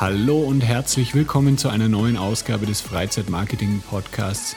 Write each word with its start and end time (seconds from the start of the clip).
Hallo 0.00 0.38
und 0.38 0.62
herzlich 0.62 1.14
willkommen 1.14 1.58
zu 1.58 1.68
einer 1.68 1.86
neuen 1.86 2.16
Ausgabe 2.16 2.64
des 2.64 2.80
Freizeitmarketing-Podcasts. 2.80 4.56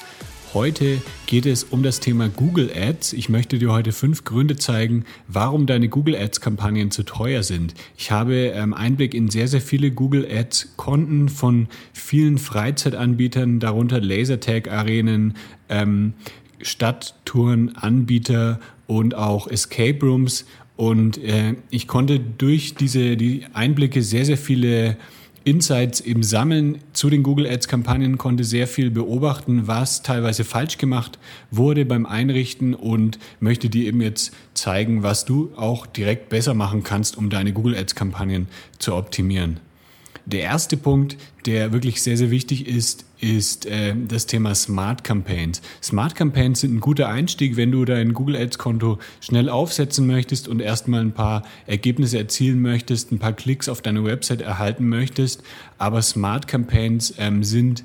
Heute 0.54 1.02
geht 1.26 1.46
es 1.46 1.66
um 1.66 1.84
das 1.84 2.00
Thema 2.00 2.30
Google 2.30 2.72
Ads. 2.74 3.12
Ich 3.12 3.28
möchte 3.28 3.60
dir 3.60 3.74
heute 3.74 3.92
fünf 3.92 4.24
Gründe 4.24 4.56
zeigen, 4.56 5.04
warum 5.28 5.66
deine 5.66 5.90
Google 5.90 6.16
Ads-Kampagnen 6.16 6.92
zu 6.92 7.04
teuer 7.04 7.44
sind. 7.44 7.74
Ich 7.98 8.10
habe 8.10 8.54
ähm, 8.56 8.74
Einblick 8.74 9.14
in 9.14 9.30
sehr, 9.30 9.50
sehr 9.50 9.60
viele 9.60 9.92
Google 9.92 10.26
Ads-Konten 10.26 11.28
von 11.28 11.68
vielen 11.92 12.38
Freizeitanbietern, 12.38 13.60
darunter 13.60 14.00
Lasertag-Arenen, 14.00 15.36
ähm, 15.68 16.14
Stadttouren, 16.62 17.76
Anbieter 17.76 18.62
und 18.88 19.14
auch 19.14 19.48
Escape 19.48 20.06
Rooms. 20.06 20.46
Und 20.78 21.18
äh, 21.18 21.56
ich 21.70 21.90
konnte 21.90 22.22
durch 22.22 22.76
diese 22.76 23.18
die 23.18 23.46
Einblicke 23.52 24.02
sehr, 24.02 24.24
sehr 24.24 24.38
viele 24.38 24.96
Insights 25.46 26.00
im 26.00 26.24
Sammeln 26.24 26.78
zu 26.94 27.10
den 27.10 27.22
Google 27.22 27.48
Ads 27.48 27.68
Kampagnen 27.68 28.18
konnte 28.18 28.46
sehr 28.46 28.66
viel 28.66 28.90
beobachten, 28.90 29.68
was 29.68 30.02
teilweise 30.02 30.46
falsch 30.46 30.78
gemacht 30.78 31.20
wurde 31.52 31.84
beim 31.86 32.06
Einrichten 32.06 32.74
und 32.74 33.20
möchte 33.42 33.70
dir 33.70 33.86
eben 33.86 34.00
jetzt 34.00 34.34
zeigen, 34.54 35.04
was 35.04 35.26
du 35.26 35.52
auch 35.58 35.86
direkt 35.86 36.30
besser 36.30 36.54
machen 36.54 36.84
kannst, 36.84 37.18
um 37.18 37.30
deine 37.30 37.52
Google 37.52 37.76
Ads 37.76 37.96
Kampagnen 37.96 38.48
zu 38.80 38.96
optimieren. 38.96 39.60
Der 40.26 40.44
erste 40.44 40.78
Punkt, 40.78 41.18
der 41.46 41.74
wirklich 41.74 42.02
sehr, 42.02 42.18
sehr 42.18 42.32
wichtig 42.32 42.68
ist, 42.68 43.06
ist 43.24 43.66
äh, 43.66 43.96
das 44.08 44.26
Thema 44.26 44.54
Smart 44.54 45.04
Campaigns. 45.04 45.62
Smart 45.82 46.14
Campaigns 46.14 46.60
sind 46.60 46.76
ein 46.76 46.80
guter 46.82 47.08
Einstieg, 47.08 47.56
wenn 47.56 47.72
du 47.72 47.86
dein 47.86 48.14
Google 48.14 48.36
Ads 48.36 48.58
Konto 48.58 49.00
schnell 49.22 49.48
aufsetzen 49.48 50.06
möchtest 50.06 50.50
und 50.50 50.60
erstmal 50.60 51.02
ein 51.02 51.14
paar 51.14 51.44
Ergebnisse 51.66 52.18
erzielen 52.18 52.62
möchtest, 52.62 53.12
ein 53.12 53.20
paar 53.20 53.34
Klicks 53.34 53.70
auf 53.70 53.82
deine 53.82 54.04
Website 54.04 54.42
erhalten 54.42 54.90
möchtest. 54.90 55.42
Aber 55.78 56.02
Smart 56.02 56.48
Campaigns 56.48 57.14
ähm, 57.18 57.44
sind 57.44 57.84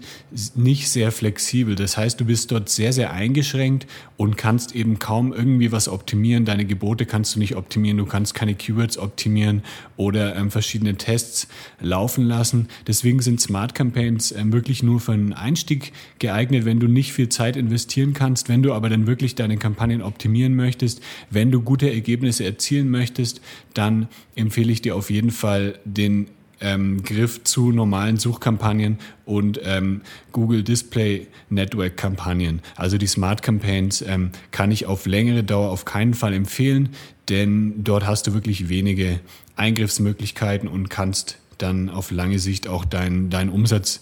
nicht 0.54 0.88
sehr 0.88 1.12
flexibel. 1.12 1.74
Das 1.74 1.96
heißt, 1.96 2.20
du 2.20 2.24
bist 2.24 2.50
dort 2.50 2.68
sehr, 2.68 2.92
sehr 2.92 3.12
eingeschränkt 3.12 3.86
und 4.16 4.36
kannst 4.36 4.74
eben 4.74 4.98
kaum 4.98 5.32
irgendwie 5.32 5.72
was 5.72 5.88
optimieren. 5.88 6.44
Deine 6.44 6.64
Gebote 6.64 7.06
kannst 7.06 7.36
du 7.36 7.38
nicht 7.38 7.56
optimieren. 7.56 7.98
Du 7.98 8.06
kannst 8.06 8.34
keine 8.34 8.54
Keywords 8.54 8.98
optimieren 8.98 9.62
oder 9.96 10.36
ähm, 10.36 10.50
verschiedene 10.50 10.96
Tests 10.96 11.48
laufen 11.80 12.24
lassen. 12.24 12.68
Deswegen 12.86 13.20
sind 13.20 13.40
Smart 13.48 13.74
Campaigns 13.74 14.30
ähm, 14.30 14.52
wirklich 14.52 14.82
nur 14.82 15.00
für 15.00 15.12
einen 15.12 15.32
Einstieg 15.32 15.92
geeignet, 16.18 16.66
wenn 16.66 16.80
du 16.80 16.86
nicht 16.86 17.14
viel 17.14 17.30
Zeit 17.30 17.56
investieren 17.56 18.12
kannst, 18.12 18.50
wenn 18.50 18.62
du 18.62 18.74
aber 18.74 18.90
dann 18.90 19.06
wirklich 19.06 19.36
deine 19.36 19.56
Kampagnen 19.56 20.02
optimieren 20.02 20.54
möchtest, 20.54 21.00
wenn 21.30 21.50
du 21.50 21.62
gute 21.62 21.90
Ergebnisse 21.90 22.44
erzielen 22.44 22.90
möchtest, 22.90 23.40
dann 23.72 24.08
empfehle 24.34 24.70
ich 24.70 24.82
dir 24.82 24.96
auf 24.96 25.08
jeden 25.08 25.30
Fall 25.30 25.78
den 25.86 26.26
ähm, 26.60 27.02
Griff 27.02 27.42
zu 27.42 27.72
normalen 27.72 28.18
Suchkampagnen 28.18 28.98
und 29.24 29.60
ähm, 29.64 30.02
Google 30.32 30.62
Display 30.62 31.28
Network 31.48 31.96
Kampagnen. 31.96 32.60
Also 32.76 32.98
die 32.98 33.06
Smart 33.06 33.42
Campaigns 33.42 34.02
ähm, 34.02 34.30
kann 34.50 34.70
ich 34.70 34.84
auf 34.84 35.06
längere 35.06 35.42
Dauer 35.42 35.70
auf 35.70 35.86
keinen 35.86 36.12
Fall 36.12 36.34
empfehlen, 36.34 36.90
denn 37.30 37.82
dort 37.82 38.06
hast 38.06 38.26
du 38.26 38.34
wirklich 38.34 38.68
wenige 38.68 39.20
Eingriffsmöglichkeiten 39.56 40.68
und 40.68 40.90
kannst 40.90 41.38
dann 41.58 41.90
auf 41.90 42.10
lange 42.10 42.38
Sicht 42.38 42.68
auch 42.68 42.84
deinen 42.84 43.30
dein 43.30 43.48
Umsatz 43.48 44.00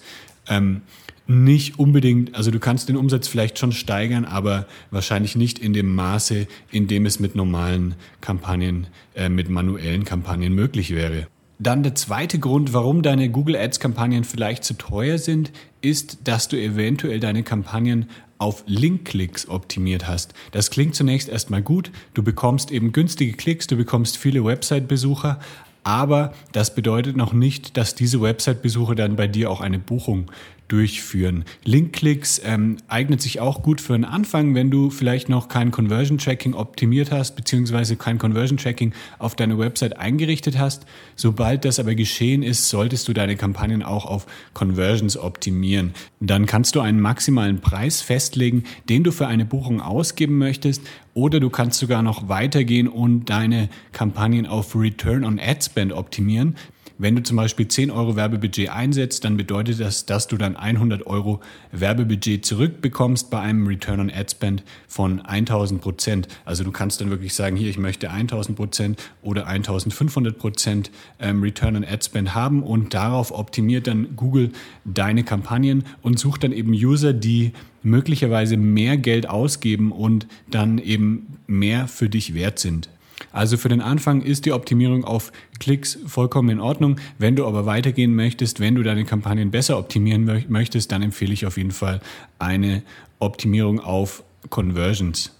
ähm, 0.49 0.83
nicht 1.29 1.79
unbedingt, 1.79 2.35
also 2.37 2.51
du 2.51 2.61
kannst 2.61 2.89
den 2.89 2.97
Umsatz 2.97 3.27
vielleicht 3.27 3.59
schon 3.59 3.73
steigern, 3.73 4.25
aber 4.25 4.67
wahrscheinlich 4.91 5.35
nicht 5.35 5.59
in 5.59 5.73
dem 5.73 5.95
Maße, 5.95 6.47
in 6.71 6.87
dem 6.87 7.05
es 7.05 7.19
mit 7.19 7.35
normalen 7.35 7.97
Kampagnen, 8.21 8.87
äh, 9.15 9.29
mit 9.29 9.49
manuellen 9.49 10.05
Kampagnen 10.05 10.53
möglich 10.53 10.95
wäre. 10.95 11.27
Dann 11.59 11.83
der 11.83 11.95
zweite 11.95 12.39
Grund, 12.39 12.75
warum 12.75 13.03
deine 13.03 13.31
Google 13.31 13.57
Ads 13.57 13.81
Kampagnen 13.81 14.25
vielleicht 14.25 14.63
zu 14.63 14.75
teuer 14.75 15.19
sind, 15.19 15.53
ist, 15.81 16.19
dass 16.25 16.49
du 16.49 16.61
eventuell 16.61 17.19
deine 17.19 17.43
Kampagnen 17.43 18.11
auf 18.39 18.63
Link-Klicks 18.67 19.49
optimiert 19.49 20.07
hast. 20.07 20.35
Das 20.53 20.71
klingt 20.71 20.95
zunächst 20.95 21.31
erstmal 21.31 21.63
gut. 21.63 21.91
Du 22.13 22.23
bekommst 22.23 22.71
eben 22.71 22.93
günstige 22.93 23.33
Klicks, 23.33 23.67
du 23.67 23.77
bekommst 23.77 24.19
viele 24.19 24.45
Website-Besucher, 24.45 25.41
aber 25.87 26.33
das 26.51 26.75
bedeutet 26.75 27.17
noch 27.17 27.33
nicht, 27.33 27.77
dass 27.77 27.95
diese 27.95 28.21
Website-Besucher 28.21 28.97
dann 28.97 29.15
bei 29.15 29.29
dir 29.29 29.53
auch 29.53 29.61
eine 29.61 29.79
Buchung 29.79 30.33
durchführen. 30.69 31.45
Linkklicks 31.65 32.41
ähm, 32.45 32.79
eignet 32.89 33.23
sich 33.23 33.41
auch 33.41 33.63
gut 33.63 33.81
für 33.81 33.95
einen 33.95 34.05
Anfang, 34.05 34.55
wenn 34.55 34.71
du 34.71 34.91
vielleicht 34.91 35.29
noch 35.29 35.49
kein 35.49 35.71
Conversion 35.71 36.19
Tracking 36.19 36.55
optimiert 36.55 37.13
hast, 37.13 37.37
beziehungsweise 37.37 37.97
kein 37.97 38.19
Conversion 38.19 38.59
Tracking 38.59 38.93
auf 39.19 39.37
deine 39.37 39.59
Website 39.59 39.97
eingerichtet 39.99 40.59
hast. 40.59 40.87
Sobald 41.15 41.65
das 41.65 41.79
aber 41.79 41.95
geschehen 41.95 42.43
ist, 42.43 42.69
solltest 42.69 43.07
du 43.09 43.13
deine 43.13 43.37
Kampagnen 43.37 43.83
auch 43.83 44.07
auf 44.07 44.27
Conversions 44.55 45.17
optimieren. 45.17 45.95
Dann 46.21 46.47
kannst 46.47 46.75
du 46.75 46.81
einen 46.81 47.01
maximalen 47.01 47.61
Preis 47.61 48.03
festlegen, 48.03 48.65
den 48.89 49.05
du 49.05 49.13
für 49.13 49.27
eine 49.27 49.45
Buchung 49.45 49.81
ausgeben 49.81 50.39
möchtest 50.39 50.83
oder 51.15 51.41
du 51.41 51.49
kannst 51.49 51.79
sogar 51.79 52.03
noch 52.03 52.29
weitergehen 52.29 52.89
und 52.89 53.31
deine 53.31 53.71
Kampagnen 53.93 54.47
auf 54.47 54.77
Return 54.77 55.25
on 55.25 55.39
Ad 55.39 55.63
Spend 55.63 55.93
optimieren. 55.93 56.57
Wenn 56.99 57.15
du 57.15 57.23
zum 57.23 57.37
Beispiel 57.37 57.69
10 57.69 57.91
Euro 57.91 58.17
Werbebudget 58.17 58.71
einsetzt, 58.71 59.25
dann 59.25 59.37
bedeutet 59.37 59.81
das, 59.81 60.07
dass 60.07 60.29
du 60.29 60.39
dann 60.39 60.57
100 60.57 61.07
Euro 61.07 61.41
Werbebudget 61.71 62.47
zurückbekommst 62.47 63.29
bei 63.31 63.39
einem 63.39 63.67
Return 63.67 64.01
on 64.01 64.11
Ad 64.11 64.31
Spend 64.31 64.63
von 64.89 65.21
1000 65.21 65.83
Prozent. 65.83 66.29
Also 66.47 66.65
du 66.65 66.73
kannst 66.73 67.03
dann 67.03 67.11
wirklich 67.11 67.35
sagen, 67.35 67.55
hier, 67.55 67.69
ich 67.69 67.77
möchte 67.77 68.11
1000 68.11 68.57
Prozent 68.57 69.03
oder 69.21 69.47
1500 69.47 70.39
Prozent 70.39 70.91
ähm, 71.21 71.43
Return 71.43 71.77
on 71.77 71.85
Ad 71.85 72.03
Spend 72.03 72.35
haben 72.35 72.63
und 72.63 72.95
darauf 72.95 73.31
optimiert 73.31 73.87
dann 73.87 74.17
Google 74.17 74.53
deine 74.87 75.23
Kampagnen 75.23 75.85
und 76.01 76.19
sucht 76.19 76.45
dann 76.45 76.53
eben 76.53 76.73
User, 76.73 77.13
die 77.13 77.53
möglicherweise 77.83 78.57
mehr 78.57 78.97
Geld 78.97 79.29
ausgeben 79.29 79.93
und 79.93 80.27
dann 80.51 80.79
eben 80.79 81.37
mehr 81.47 81.89
für 81.89 82.09
dich 82.09 82.33
wert 82.33 82.59
sind. 82.59 82.89
Also 83.33 83.57
für 83.57 83.69
den 83.69 83.81
Anfang 83.81 84.23
ist 84.23 84.47
die 84.47 84.53
Optimierung 84.53 85.05
auf 85.05 85.33
Klicks 85.59 85.99
vollkommen 86.07 86.51
in 86.51 86.61
Ordnung. 86.61 86.97
Wenn 87.19 87.37
du 87.37 87.47
aber 87.47 87.67
weitergehen 87.67 88.15
möchtest, 88.15 88.61
wenn 88.61 88.75
du 88.75 88.83
deine 88.83 89.05
Kampagnen 89.05 89.51
besser 89.51 89.79
optimieren 89.79 90.45
möchtest, 90.49 90.93
dann 90.93 91.03
empfehle 91.03 91.33
ich 91.33 91.47
auf 91.47 91.57
jeden 91.57 91.71
Fall 91.71 92.01
eine 92.39 92.83
Optimierung 93.19 93.81
auf 93.81 94.23
Conversions. 94.51 95.33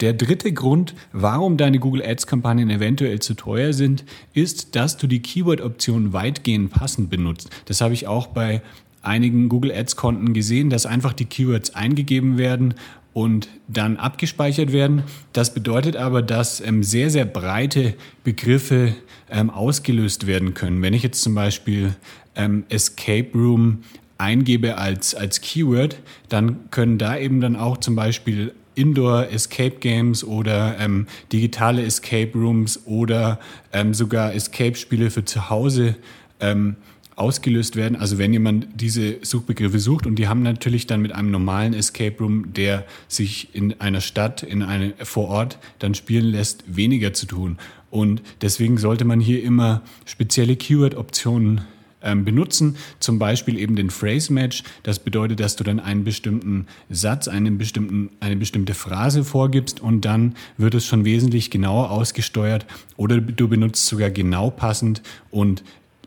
Der 0.00 0.12
dritte 0.12 0.52
Grund, 0.52 0.94
warum 1.12 1.56
deine 1.56 1.78
Google 1.78 2.02
Ads-Kampagnen 2.02 2.70
eventuell 2.70 3.20
zu 3.20 3.34
teuer 3.34 3.72
sind, 3.72 4.04
ist, 4.34 4.74
dass 4.74 4.96
du 4.96 5.06
die 5.06 5.22
Keyword-Option 5.22 6.12
weitgehend 6.12 6.72
passend 6.72 7.08
benutzt. 7.08 7.50
Das 7.66 7.80
habe 7.80 7.94
ich 7.94 8.08
auch 8.08 8.26
bei 8.26 8.62
einigen 9.02 9.48
Google 9.48 9.72
Ads-Konten 9.72 10.32
gesehen, 10.32 10.70
dass 10.70 10.86
einfach 10.86 11.12
die 11.12 11.26
Keywords 11.26 11.74
eingegeben 11.74 12.36
werden 12.36 12.74
und 13.12 13.48
dann 13.68 13.96
abgespeichert 13.96 14.72
werden. 14.72 15.02
Das 15.32 15.54
bedeutet 15.54 15.96
aber, 15.96 16.22
dass 16.22 16.60
ähm, 16.60 16.82
sehr, 16.82 17.10
sehr 17.10 17.24
breite 17.24 17.94
Begriffe 18.24 18.94
ähm, 19.30 19.50
ausgelöst 19.50 20.26
werden 20.26 20.54
können. 20.54 20.82
Wenn 20.82 20.94
ich 20.94 21.02
jetzt 21.02 21.22
zum 21.22 21.34
Beispiel 21.34 21.94
ähm, 22.34 22.64
Escape 22.68 23.28
Room 23.34 23.82
eingebe 24.18 24.78
als, 24.78 25.14
als 25.14 25.40
Keyword, 25.40 25.96
dann 26.28 26.70
können 26.70 26.98
da 26.98 27.18
eben 27.18 27.40
dann 27.40 27.56
auch 27.56 27.78
zum 27.78 27.96
Beispiel 27.96 28.54
Indoor 28.74 29.28
Escape 29.30 29.76
Games 29.80 30.24
oder 30.24 30.76
ähm, 30.78 31.06
digitale 31.32 31.84
Escape 31.84 32.30
Rooms 32.34 32.86
oder 32.86 33.38
ähm, 33.72 33.92
sogar 33.92 34.34
Escape 34.34 34.76
Spiele 34.76 35.10
für 35.10 35.24
zu 35.24 35.50
Hause 35.50 35.96
ähm, 36.40 36.76
ausgelöst 37.16 37.76
werden. 37.76 37.96
Also 37.96 38.18
wenn 38.18 38.32
jemand 38.32 38.68
diese 38.74 39.18
Suchbegriffe 39.22 39.78
sucht 39.78 40.06
und 40.06 40.16
die 40.16 40.28
haben 40.28 40.42
natürlich 40.42 40.86
dann 40.86 41.02
mit 41.02 41.12
einem 41.12 41.30
normalen 41.30 41.74
Escape 41.74 42.16
Room, 42.18 42.52
der 42.54 42.84
sich 43.08 43.54
in 43.54 43.80
einer 43.80 44.00
Stadt, 44.00 44.42
in 44.42 44.62
eine 44.62 44.94
vor 45.02 45.28
Ort 45.28 45.58
dann 45.78 45.94
spielen 45.94 46.26
lässt, 46.26 46.64
weniger 46.66 47.12
zu 47.12 47.26
tun. 47.26 47.58
Und 47.90 48.22
deswegen 48.40 48.78
sollte 48.78 49.04
man 49.04 49.20
hier 49.20 49.42
immer 49.42 49.82
spezielle 50.06 50.56
Keyword-Optionen 50.56 51.60
ähm, 52.02 52.24
benutzen. 52.24 52.76
Zum 52.98 53.18
Beispiel 53.18 53.58
eben 53.58 53.76
den 53.76 53.90
Phrase 53.90 54.32
Match. 54.32 54.64
Das 54.82 54.98
bedeutet, 54.98 55.40
dass 55.40 55.56
du 55.56 55.64
dann 55.64 55.80
einen 55.80 56.04
bestimmten 56.04 56.66
Satz, 56.90 57.28
einen 57.28 57.58
bestimmten, 57.58 58.10
eine 58.20 58.36
bestimmte 58.36 58.74
Phrase 58.74 59.24
vorgibst 59.24 59.80
und 59.80 60.04
dann 60.04 60.34
wird 60.56 60.74
es 60.74 60.86
schon 60.86 61.04
wesentlich 61.04 61.50
genauer 61.50 61.90
ausgesteuert 61.90 62.66
oder 62.96 63.20
du 63.20 63.48
benutzt 63.48 63.86
sogar 63.86 64.10
genau 64.10 64.50
passend 64.50 65.02
und 65.30 65.62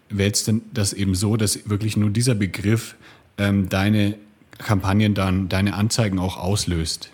wählst 0.10 0.48
dann 0.48 0.62
das 0.74 0.94
eben 0.94 1.16
so, 1.16 1.38
dass 1.38 1.70
wirklich 1.70 1.98
nur 1.98 2.10
dieser 2.10 2.36
Begriff 2.36 2.96
ähm, 3.38 3.70
deine 3.70 4.16
Kampagnen 4.58 5.14
dann, 5.14 5.50
deine 5.50 5.74
Anzeigen 5.74 6.20
auch 6.20 6.38
auslöst. 6.38 7.10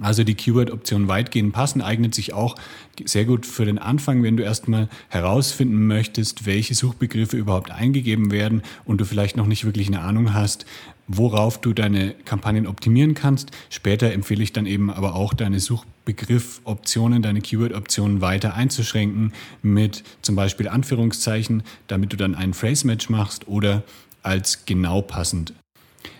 Also 0.00 0.24
die 0.24 0.34
Keyword-Option 0.34 1.08
weitgehend 1.08 1.52
passen 1.52 1.82
eignet 1.82 2.14
sich 2.14 2.32
auch 2.32 2.56
sehr 3.04 3.24
gut 3.24 3.46
für 3.46 3.64
den 3.64 3.78
Anfang, 3.78 4.22
wenn 4.22 4.36
du 4.36 4.42
erstmal 4.42 4.88
herausfinden 5.08 5.86
möchtest, 5.86 6.46
welche 6.46 6.74
Suchbegriffe 6.74 7.36
überhaupt 7.36 7.70
eingegeben 7.70 8.30
werden 8.30 8.62
und 8.84 9.00
du 9.00 9.04
vielleicht 9.04 9.36
noch 9.36 9.46
nicht 9.46 9.64
wirklich 9.64 9.88
eine 9.88 10.00
Ahnung 10.00 10.34
hast, 10.34 10.66
worauf 11.06 11.60
du 11.60 11.72
deine 11.72 12.14
Kampagnen 12.24 12.66
optimieren 12.66 13.14
kannst. 13.14 13.50
Später 13.70 14.12
empfehle 14.12 14.42
ich 14.42 14.52
dann 14.52 14.66
eben 14.66 14.90
aber 14.90 15.14
auch 15.14 15.34
deine 15.34 15.60
Suchbegriff-Optionen, 15.60 17.22
deine 17.22 17.40
Keyword-Optionen 17.40 18.20
weiter 18.20 18.54
einzuschränken 18.54 19.32
mit 19.62 20.02
zum 20.22 20.36
Beispiel 20.36 20.68
Anführungszeichen, 20.68 21.62
damit 21.86 22.12
du 22.12 22.16
dann 22.16 22.34
einen 22.34 22.54
Phrase-Match 22.54 23.10
machst 23.10 23.48
oder 23.48 23.82
als 24.22 24.64
genau 24.64 25.02
passend 25.02 25.52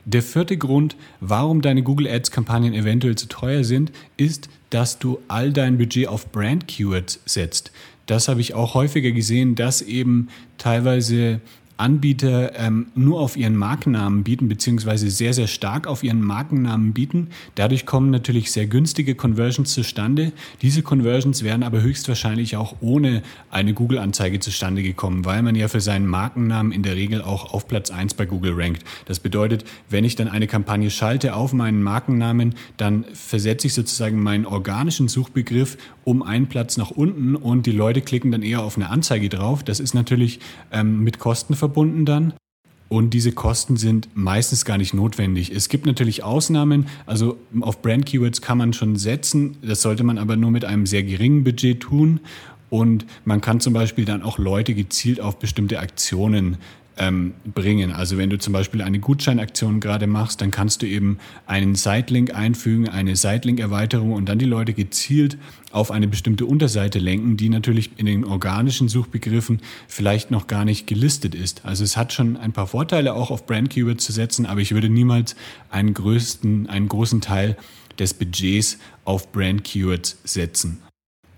der 0.04 0.22
vierte 0.22 0.56
Grund, 0.56 0.96
warum 1.20 1.62
deine 1.62 1.82
Google 1.82 2.08
Ads 2.08 2.30
Kampagnen 2.30 2.74
eventuell 2.74 3.16
zu 3.16 3.26
teuer 3.28 3.64
sind, 3.64 3.92
ist, 4.16 4.48
dass 4.70 4.98
du 4.98 5.18
all 5.28 5.52
dein 5.52 5.78
Budget 5.78 6.08
auf 6.08 6.30
Brand 6.30 6.68
Keywords 6.68 7.20
setzt. 7.24 7.72
Das 8.06 8.28
habe 8.28 8.40
ich 8.40 8.54
auch 8.54 8.74
häufiger 8.74 9.12
gesehen, 9.12 9.54
dass 9.54 9.80
eben 9.80 10.28
teilweise 10.58 11.40
Anbieter 11.76 12.58
ähm, 12.58 12.86
nur 12.94 13.20
auf 13.20 13.36
ihren 13.36 13.56
Markennamen 13.56 14.22
bieten, 14.22 14.48
beziehungsweise 14.48 15.10
sehr, 15.10 15.34
sehr 15.34 15.48
stark 15.48 15.86
auf 15.86 16.04
ihren 16.04 16.20
Markennamen 16.20 16.92
bieten. 16.92 17.28
Dadurch 17.56 17.84
kommen 17.84 18.10
natürlich 18.10 18.52
sehr 18.52 18.66
günstige 18.66 19.16
Conversions 19.16 19.72
zustande. 19.72 20.32
Diese 20.62 20.82
Conversions 20.82 21.42
wären 21.42 21.64
aber 21.64 21.82
höchstwahrscheinlich 21.82 22.56
auch 22.56 22.76
ohne 22.80 23.22
eine 23.50 23.74
Google-Anzeige 23.74 24.38
zustande 24.38 24.82
gekommen, 24.84 25.24
weil 25.24 25.42
man 25.42 25.56
ja 25.56 25.66
für 25.66 25.80
seinen 25.80 26.06
Markennamen 26.06 26.70
in 26.70 26.84
der 26.84 26.94
Regel 26.94 27.22
auch 27.22 27.52
auf 27.52 27.66
Platz 27.66 27.90
1 27.90 28.14
bei 28.14 28.26
Google 28.26 28.54
rankt. 28.54 28.84
Das 29.06 29.18
bedeutet, 29.18 29.64
wenn 29.90 30.04
ich 30.04 30.14
dann 30.14 30.28
eine 30.28 30.46
Kampagne 30.46 30.90
schalte 30.90 31.34
auf 31.34 31.52
meinen 31.52 31.82
Markennamen, 31.82 32.54
dann 32.76 33.04
versetze 33.12 33.66
ich 33.66 33.74
sozusagen 33.74 34.22
meinen 34.22 34.46
organischen 34.46 35.08
Suchbegriff 35.08 35.76
um 36.04 36.22
einen 36.22 36.46
Platz 36.46 36.76
nach 36.76 36.90
unten 36.90 37.34
und 37.34 37.66
die 37.66 37.72
Leute 37.72 38.02
klicken 38.02 38.30
dann 38.30 38.42
eher 38.42 38.62
auf 38.62 38.76
eine 38.76 38.90
Anzeige 38.90 39.28
drauf. 39.28 39.62
Das 39.62 39.80
ist 39.80 39.94
natürlich 39.94 40.38
ähm, 40.70 41.02
mit 41.02 41.18
Kosten 41.18 41.54
verbunden 41.64 42.04
dann. 42.04 42.34
Und 42.90 43.14
diese 43.14 43.32
Kosten 43.32 43.76
sind 43.76 44.10
meistens 44.14 44.66
gar 44.66 44.76
nicht 44.76 44.92
notwendig. 44.92 45.50
Es 45.50 45.70
gibt 45.70 45.86
natürlich 45.86 46.22
Ausnahmen, 46.22 46.86
also 47.06 47.38
auf 47.60 47.80
Brand 47.80 48.04
Keywords 48.04 48.42
kann 48.42 48.58
man 48.58 48.74
schon 48.74 48.96
setzen, 48.96 49.56
das 49.62 49.80
sollte 49.80 50.04
man 50.04 50.18
aber 50.18 50.36
nur 50.36 50.50
mit 50.50 50.66
einem 50.66 50.84
sehr 50.84 51.02
geringen 51.02 51.42
Budget 51.42 51.80
tun. 51.80 52.20
Und 52.68 53.06
man 53.24 53.40
kann 53.40 53.60
zum 53.60 53.72
Beispiel 53.72 54.04
dann 54.04 54.22
auch 54.22 54.38
Leute 54.38 54.74
gezielt 54.74 55.20
auf 55.20 55.38
bestimmte 55.38 55.80
Aktionen 55.80 56.58
ähm, 56.96 57.34
bringen. 57.44 57.92
Also 57.92 58.18
wenn 58.18 58.30
du 58.30 58.38
zum 58.38 58.52
Beispiel 58.52 58.82
eine 58.82 59.00
Gutscheinaktion 59.00 59.80
gerade 59.80 60.06
machst, 60.06 60.40
dann 60.40 60.50
kannst 60.50 60.82
du 60.82 60.86
eben 60.86 61.18
einen 61.46 61.74
Sitelink 61.74 62.34
einfügen, 62.34 62.88
eine 62.88 63.16
Sitelink-Erweiterung 63.16 64.12
und 64.12 64.28
dann 64.28 64.38
die 64.38 64.44
Leute 64.44 64.72
gezielt 64.72 65.36
auf 65.72 65.90
eine 65.90 66.06
bestimmte 66.06 66.46
Unterseite 66.46 66.98
lenken, 67.00 67.36
die 67.36 67.48
natürlich 67.48 67.90
in 67.96 68.06
den 68.06 68.24
organischen 68.24 68.88
Suchbegriffen 68.88 69.60
vielleicht 69.88 70.30
noch 70.30 70.46
gar 70.46 70.64
nicht 70.64 70.86
gelistet 70.86 71.34
ist. 71.34 71.64
Also 71.64 71.82
es 71.82 71.96
hat 71.96 72.12
schon 72.12 72.36
ein 72.36 72.52
paar 72.52 72.68
Vorteile, 72.68 73.14
auch 73.14 73.30
auf 73.30 73.46
Brand 73.46 73.70
Keywords 73.70 74.04
zu 74.04 74.12
setzen, 74.12 74.46
aber 74.46 74.60
ich 74.60 74.72
würde 74.72 74.88
niemals 74.88 75.34
einen 75.70 75.94
größten, 75.94 76.68
einen 76.68 76.88
großen 76.88 77.20
Teil 77.20 77.56
des 77.98 78.14
Budgets 78.14 78.78
auf 79.04 79.32
Brand 79.32 79.64
Keywords 79.64 80.18
setzen. 80.24 80.78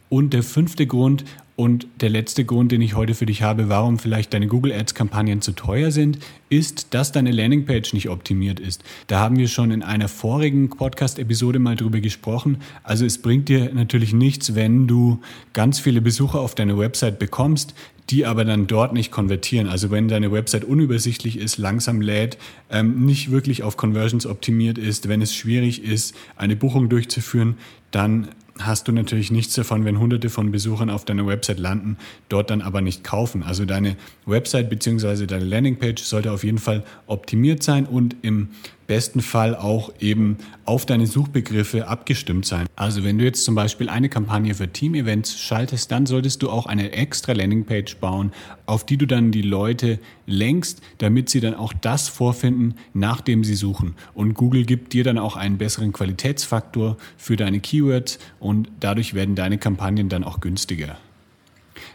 Und 0.08 0.32
der 0.34 0.42
fünfte 0.42 0.86
Grund, 0.86 1.24
und 1.56 1.86
der 2.02 2.10
letzte 2.10 2.44
Grund, 2.44 2.70
den 2.70 2.82
ich 2.82 2.94
heute 2.94 3.14
für 3.14 3.24
dich 3.24 3.42
habe, 3.42 3.70
warum 3.70 3.98
vielleicht 3.98 4.34
deine 4.34 4.46
Google 4.46 4.72
Ads 4.72 4.94
Kampagnen 4.94 5.40
zu 5.40 5.52
teuer 5.52 5.90
sind, 5.90 6.18
ist, 6.50 6.92
dass 6.92 7.12
deine 7.12 7.32
Landingpage 7.32 7.94
nicht 7.94 8.10
optimiert 8.10 8.60
ist. 8.60 8.84
Da 9.06 9.20
haben 9.20 9.38
wir 9.38 9.48
schon 9.48 9.70
in 9.70 9.82
einer 9.82 10.08
vorigen 10.08 10.68
Podcast-Episode 10.68 11.58
mal 11.58 11.74
drüber 11.74 12.00
gesprochen. 12.00 12.58
Also 12.82 13.06
es 13.06 13.22
bringt 13.22 13.48
dir 13.48 13.72
natürlich 13.72 14.12
nichts, 14.12 14.54
wenn 14.54 14.86
du 14.86 15.20
ganz 15.54 15.80
viele 15.80 16.02
Besucher 16.02 16.40
auf 16.40 16.54
deine 16.54 16.76
Website 16.76 17.18
bekommst, 17.18 17.74
die 18.10 18.26
aber 18.26 18.44
dann 18.44 18.66
dort 18.66 18.92
nicht 18.92 19.10
konvertieren. 19.10 19.66
Also 19.66 19.90
wenn 19.90 20.08
deine 20.08 20.30
Website 20.30 20.64
unübersichtlich 20.64 21.38
ist, 21.38 21.56
langsam 21.56 22.02
lädt, 22.02 22.36
ähm, 22.70 23.06
nicht 23.06 23.30
wirklich 23.30 23.62
auf 23.62 23.78
Conversions 23.78 24.26
optimiert 24.26 24.76
ist, 24.76 25.08
wenn 25.08 25.22
es 25.22 25.34
schwierig 25.34 25.82
ist, 25.82 26.14
eine 26.36 26.54
Buchung 26.54 26.90
durchzuführen, 26.90 27.56
dann 27.90 28.28
hast 28.60 28.88
du 28.88 28.92
natürlich 28.92 29.30
nichts 29.30 29.54
davon, 29.54 29.84
wenn 29.84 29.98
hunderte 29.98 30.30
von 30.30 30.50
Besuchern 30.50 30.90
auf 30.90 31.04
deiner 31.04 31.26
Website 31.26 31.58
landen, 31.58 31.96
dort 32.28 32.50
dann 32.50 32.62
aber 32.62 32.80
nicht 32.80 33.04
kaufen. 33.04 33.42
Also 33.42 33.64
deine 33.64 33.96
Website 34.24 34.70
bzw. 34.70 35.26
deine 35.26 35.44
Landingpage 35.44 36.02
sollte 36.02 36.32
auf 36.32 36.44
jeden 36.44 36.58
Fall 36.58 36.84
optimiert 37.06 37.62
sein 37.62 37.86
und 37.86 38.16
im 38.22 38.48
besten 38.86 39.20
Fall 39.20 39.54
auch 39.54 39.92
eben 40.00 40.38
auf 40.64 40.86
deine 40.86 41.06
Suchbegriffe 41.06 41.88
abgestimmt 41.88 42.46
sein. 42.46 42.66
Also 42.76 43.04
wenn 43.04 43.18
du 43.18 43.24
jetzt 43.24 43.44
zum 43.44 43.54
Beispiel 43.54 43.88
eine 43.88 44.08
Kampagne 44.08 44.54
für 44.54 44.68
Team-Events 44.68 45.38
schaltest, 45.38 45.90
dann 45.90 46.06
solltest 46.06 46.42
du 46.42 46.50
auch 46.50 46.66
eine 46.66 46.92
extra 46.92 47.32
Landingpage 47.32 47.96
bauen, 47.96 48.32
auf 48.66 48.86
die 48.86 48.96
du 48.96 49.06
dann 49.06 49.30
die 49.32 49.42
Leute 49.42 49.98
lenkst, 50.26 50.80
damit 50.98 51.30
sie 51.30 51.40
dann 51.40 51.54
auch 51.54 51.72
das 51.72 52.08
vorfinden, 52.08 52.74
nachdem 52.94 53.44
sie 53.44 53.54
suchen. 53.54 53.94
Und 54.14 54.34
Google 54.34 54.64
gibt 54.64 54.92
dir 54.92 55.04
dann 55.04 55.18
auch 55.18 55.36
einen 55.36 55.58
besseren 55.58 55.92
Qualitätsfaktor 55.92 56.96
für 57.16 57.36
deine 57.36 57.60
Keywords 57.60 58.18
und 58.40 58.68
dadurch 58.80 59.14
werden 59.14 59.34
deine 59.34 59.58
Kampagnen 59.58 60.08
dann 60.08 60.24
auch 60.24 60.40
günstiger. 60.40 60.96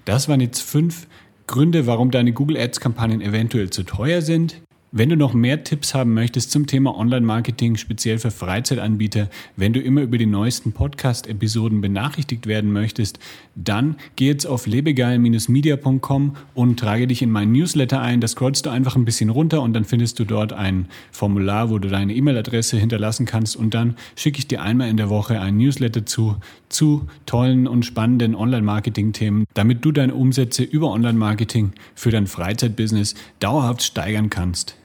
Das 0.06 0.30
waren 0.30 0.42
jetzt 0.42 0.62
fünf 0.62 1.08
Gründe, 1.48 1.86
warum 1.86 2.12
deine 2.12 2.32
Google 2.32 2.58
Ads-Kampagnen 2.58 3.22
eventuell 3.22 3.70
zu 3.70 3.84
teuer 3.84 4.22
sind. 4.22 4.62
Wenn 4.94 5.08
du 5.08 5.16
noch 5.16 5.34
mehr 5.34 5.64
Tipps 5.64 5.94
haben 5.94 6.14
möchtest 6.14 6.52
zum 6.52 6.68
Thema 6.68 6.98
Online-Marketing, 6.98 7.78
speziell 7.78 8.20
für 8.20 8.30
Freizeitanbieter, 8.30 9.30
wenn 9.56 9.72
du 9.72 9.80
immer 9.80 10.02
über 10.02 10.18
die 10.18 10.26
neuesten 10.26 10.74
Podcast-Episoden 10.74 11.80
benachrichtigt 11.80 12.46
werden 12.46 12.74
möchtest, 12.74 13.18
dann 13.56 13.96
geh 14.18 14.28
jetzt 14.28 14.46
auf 14.46 14.68
lebegeil-media.com 14.68 16.36
und 16.56 16.78
trage 16.78 17.08
dich 17.08 17.22
in 17.22 17.32
meinen 17.32 17.54
Newsletter 17.54 18.02
ein. 18.02 18.20
Da 18.20 18.28
scrollst 18.28 18.66
du 18.66 18.70
einfach 18.70 18.98
ein 18.98 19.06
bisschen 19.06 19.30
runter 19.30 19.62
und 19.62 19.72
dann 19.72 19.86
findest 19.86 20.20
du 20.20 20.26
dort 20.26 20.52
ein 20.52 20.88
Formular, 21.14 21.70
wo 21.70 21.80
du 21.80 21.88
deine 21.88 22.14
E-Mail-Adresse 22.14 22.76
hinterlassen 22.76 23.26
kannst 23.26 23.56
und 23.56 23.74
dann 23.74 23.96
schicke 24.18 24.40
ich 24.40 24.50
dir 24.50 24.62
einmal 24.62 24.90
in 24.90 24.98
der 24.98 25.10
Woche 25.10 25.40
ein 25.40 25.56
Newsletter 25.56 26.06
zu, 26.06 26.36
zu 26.68 27.08
tollen 27.26 27.66
und 27.66 27.86
spannenden 27.86 28.36
Online-Marketing-Themen, 28.36 29.45
damit 29.54 29.86
du 29.86 29.94
deine 29.94 30.16
Umsätze 30.16 30.64
über 30.64 30.92
Online-Marketing 30.92 31.71
für 31.95 32.12
dein 32.12 32.28
Freizeitbusiness 32.28 33.16
dauerhaft 33.40 33.83
steigern 33.83 34.30
kannst. 34.30 34.81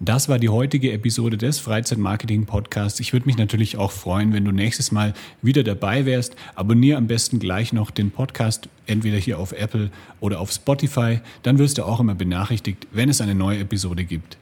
Das 0.00 0.28
war 0.28 0.38
die 0.38 0.50
heutige 0.50 0.92
Episode 0.92 1.38
des 1.38 1.58
Freizeitmarketing 1.58 2.44
Podcasts. 2.44 3.00
Ich 3.00 3.14
würde 3.14 3.24
mich 3.24 3.38
natürlich 3.38 3.78
auch 3.78 3.92
freuen, 3.92 4.34
wenn 4.34 4.44
du 4.44 4.52
nächstes 4.52 4.92
Mal 4.92 5.14
wieder 5.40 5.64
dabei 5.64 6.04
wärst. 6.04 6.36
Abonniere 6.54 6.98
am 6.98 7.06
besten 7.06 7.38
gleich 7.38 7.72
noch 7.72 7.90
den 7.90 8.10
Podcast, 8.10 8.68
entweder 8.86 9.16
hier 9.16 9.38
auf 9.38 9.52
Apple 9.52 9.90
oder 10.20 10.40
auf 10.40 10.52
Spotify. 10.52 11.20
Dann 11.42 11.58
wirst 11.58 11.78
du 11.78 11.84
auch 11.84 11.98
immer 11.98 12.14
benachrichtigt, 12.14 12.86
wenn 12.92 13.08
es 13.08 13.22
eine 13.22 13.34
neue 13.34 13.60
Episode 13.60 14.04
gibt. 14.04 14.36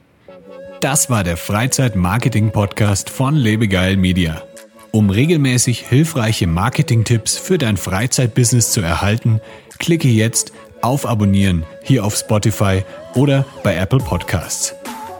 Das 0.81 1.09
war 1.09 1.23
der 1.23 1.37
Freizeitmarketing 1.37 2.51
Podcast 2.51 3.09
von 3.09 3.35
Lebegeil 3.35 3.95
Media. 3.95 4.43
Um 4.91 5.09
regelmäßig 5.09 5.87
hilfreiche 5.87 6.47
Marketing-Tipps 6.47 7.37
für 7.37 7.57
dein 7.57 7.77
Freizeitbusiness 7.77 8.71
zu 8.71 8.81
erhalten, 8.81 9.39
klicke 9.79 10.09
jetzt 10.09 10.51
auf 10.81 11.05
Abonnieren 11.05 11.63
hier 11.81 12.03
auf 12.03 12.15
Spotify 12.15 12.83
oder 13.13 13.45
bei 13.63 13.75
Apple 13.75 13.99
Podcasts. 13.99 14.75